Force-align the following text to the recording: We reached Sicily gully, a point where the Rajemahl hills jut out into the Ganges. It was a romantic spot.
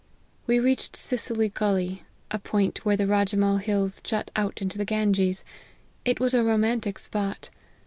We 0.47 0.59
reached 0.59 0.95
Sicily 0.95 1.49
gully, 1.49 2.01
a 2.31 2.39
point 2.39 2.83
where 2.83 2.97
the 2.97 3.05
Rajemahl 3.05 3.59
hills 3.61 4.01
jut 4.01 4.31
out 4.35 4.59
into 4.59 4.79
the 4.79 4.83
Ganges. 4.83 5.43
It 6.05 6.19
was 6.19 6.33
a 6.33 6.43
romantic 6.43 6.97
spot. 6.97 7.51